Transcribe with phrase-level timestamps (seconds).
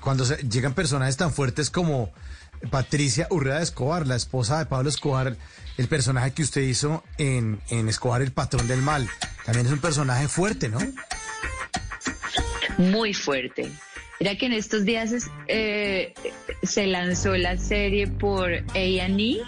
[0.00, 2.12] cuando llegan personajes tan fuertes como
[2.70, 5.36] Patricia Urrea de Escobar, la esposa de Pablo Escobar,
[5.76, 9.08] el personaje que usted hizo en, en Escobar, el patrón del mal,
[9.44, 10.78] también es un personaje fuerte, ¿no?
[12.78, 13.70] Muy fuerte.
[14.20, 15.12] Era que en estos días
[15.48, 16.14] eh,
[16.62, 19.40] se lanzó la serie por A&E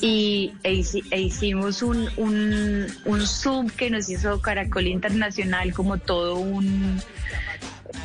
[0.00, 6.36] y e, e hicimos un, un, un Zoom que nos hizo Caracol Internacional como todo
[6.36, 7.00] un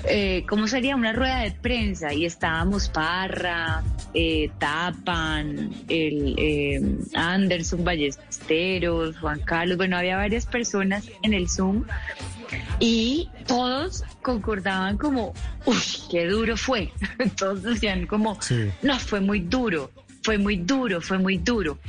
[0.05, 0.95] eh, ¿cómo sería?
[0.95, 3.83] Una rueda de prensa y estábamos Parra,
[4.14, 6.82] eh, Tapan, el eh,
[7.14, 11.86] Anderson Ballesteros, Juan Carlos, bueno, había varias personas en el Zoom
[12.79, 15.33] y todos concordaban como,
[15.65, 16.91] uff, qué duro fue.
[17.38, 18.38] todos decían como,
[18.82, 19.91] no, fue muy duro,
[20.24, 21.79] fue muy duro, fue muy duro.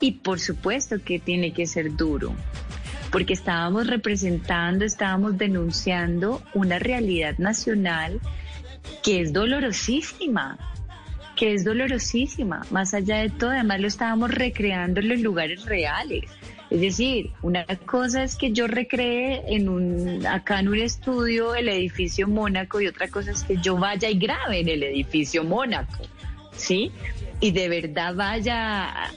[0.00, 2.34] Y por supuesto que tiene que ser duro
[3.10, 8.20] porque estábamos representando, estábamos denunciando una realidad nacional
[9.02, 10.58] que es dolorosísima,
[11.36, 16.24] que es dolorosísima, más allá de todo, además lo estábamos recreando en los lugares reales.
[16.68, 21.68] Es decir, una cosa es que yo recree en un, acá en un estudio el
[21.68, 26.02] edificio Mónaco y otra cosa es que yo vaya y grabe en el edificio Mónaco,
[26.56, 26.90] ¿sí?
[27.40, 29.10] Y de verdad vaya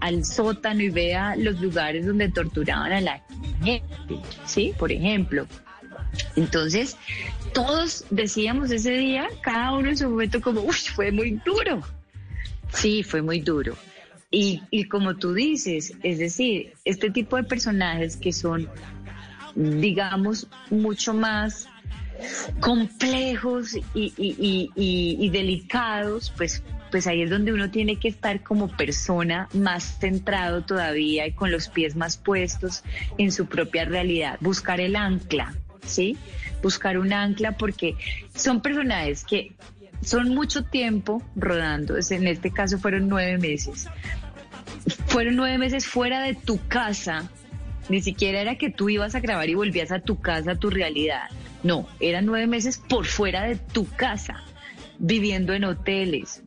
[0.00, 3.22] al sótano y vea los lugares donde torturaban a la
[3.62, 3.82] gente,
[4.46, 4.72] ¿sí?
[4.78, 5.46] Por ejemplo.
[6.36, 6.96] Entonces,
[7.52, 11.82] todos decíamos ese día, cada uno en su momento como, uy, fue muy duro.
[12.72, 13.76] Sí, fue muy duro.
[14.30, 18.68] Y, y como tú dices, es decir, este tipo de personajes que son,
[19.56, 21.68] digamos, mucho más
[22.60, 28.68] complejos y, y, y, delicados, pues pues ahí es donde uno tiene que estar como
[28.68, 32.82] persona más centrado todavía y con los pies más puestos
[33.18, 36.16] en su propia realidad, buscar el ancla, ¿sí?
[36.62, 37.96] Buscar un ancla porque
[38.34, 39.52] son personajes que
[40.02, 43.86] son mucho tiempo rodando, en este caso fueron nueve meses.
[45.06, 47.30] Fueron nueve meses fuera de tu casa,
[47.88, 50.70] ni siquiera era que tú ibas a grabar y volvías a tu casa, a tu
[50.70, 51.28] realidad.
[51.62, 54.42] No, eran nueve meses por fuera de tu casa,
[54.98, 56.42] viviendo en hoteles,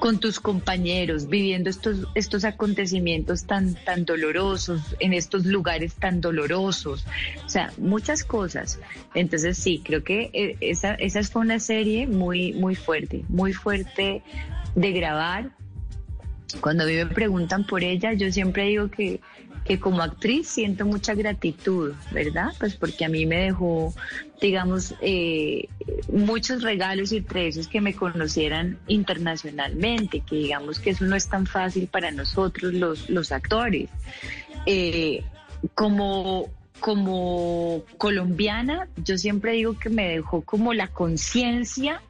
[0.00, 7.04] con tus compañeros, viviendo estos, estos acontecimientos tan, tan dolorosos, en estos lugares tan dolorosos,
[7.44, 8.80] o sea, muchas cosas.
[9.14, 14.22] Entonces sí, creo que eh, esa, esa fue una serie muy, muy fuerte, muy fuerte
[14.74, 15.50] de grabar.
[16.60, 19.20] Cuando a mí me preguntan por ella, yo siempre digo que
[19.64, 22.52] que como actriz siento mucha gratitud, ¿verdad?
[22.58, 23.94] Pues porque a mí me dejó,
[24.40, 25.68] digamos, eh,
[26.12, 31.46] muchos regalos y entre que me conocieran internacionalmente, que digamos que eso no es tan
[31.46, 33.88] fácil para nosotros los, los actores.
[34.66, 35.22] Eh,
[35.74, 36.48] como
[36.80, 42.00] como colombiana, yo siempre digo que me dejó como la conciencia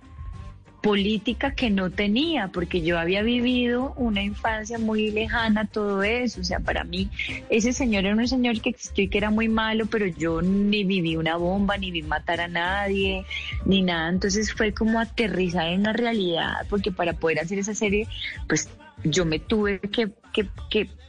[0.83, 6.41] política que no tenía, porque yo había vivido una infancia muy lejana todo eso.
[6.41, 7.11] O sea, para mí
[7.51, 10.85] ese señor era un señor que existió y que era muy malo, pero yo ni
[10.85, 13.25] viví una bomba, ni vi matar a nadie,
[13.65, 14.09] ni nada.
[14.09, 18.07] Entonces fue como aterrizar en la realidad, porque para poder hacer esa serie,
[18.49, 18.69] pues
[19.05, 20.49] yo me tuve que, que,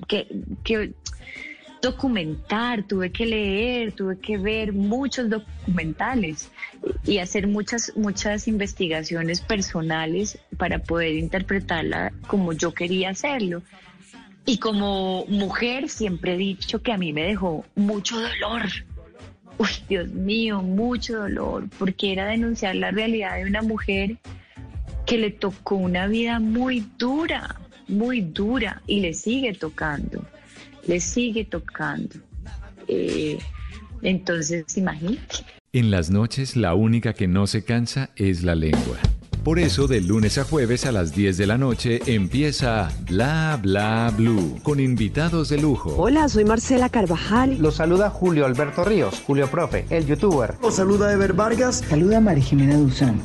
[0.07, 0.27] que,
[0.63, 0.93] que
[1.81, 6.51] documentar, tuve que leer, tuve que ver muchos documentales
[7.05, 13.63] y hacer muchas, muchas investigaciones personales para poder interpretarla como yo quería hacerlo.
[14.45, 18.63] Y como mujer siempre he dicho que a mí me dejó mucho dolor.
[19.57, 24.17] Uy, Dios mío, mucho dolor, porque era denunciar la realidad de una mujer
[25.05, 30.25] que le tocó una vida muy dura, muy dura y le sigue tocando
[30.87, 32.15] le sigue tocando.
[32.87, 33.37] Eh,
[34.01, 35.45] entonces, imagínate.
[35.73, 38.97] En las noches la única que no se cansa es la lengua.
[39.43, 44.13] Por eso, de lunes a jueves a las 10 de la noche empieza Bla Bla
[44.15, 45.95] Blue con invitados de lujo.
[45.97, 47.57] Hola, soy Marcela Carvajal.
[47.57, 50.57] Los saluda Julio Alberto Ríos, Julio Profe, el youtuber.
[50.61, 51.83] Los saluda Ever Vargas.
[51.89, 53.19] Saluda María Jimena Duzán.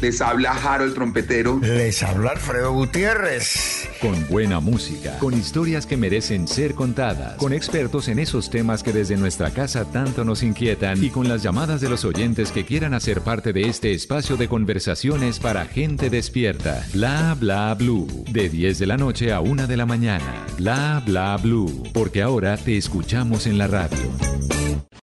[0.00, 1.60] Les habla Jaro el trompetero.
[1.60, 3.89] Les habla Alfredo Gutiérrez.
[4.00, 8.94] Con buena música, con historias que merecen ser contadas, con expertos en esos temas que
[8.94, 12.94] desde nuestra casa tanto nos inquietan y con las llamadas de los oyentes que quieran
[12.94, 16.82] hacer parte de este espacio de Conversaciones para gente despierta.
[16.94, 18.24] Bla bla blue.
[18.32, 20.46] De 10 de la noche a 1 de la mañana.
[20.56, 21.82] Bla bla blue.
[21.92, 23.98] Porque ahora te escuchamos en la radio.